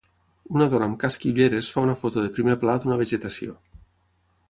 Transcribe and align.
Una 0.55 0.67
dona 0.71 0.87
amb 0.91 0.97
casc 1.03 1.27
i 1.27 1.33
ulleres 1.35 1.71
fa 1.75 1.83
una 1.89 1.97
foto 2.01 2.25
de 2.25 2.35
primer 2.39 2.57
pla 2.65 2.77
d'una 2.85 2.99
vegetació. 3.07 3.59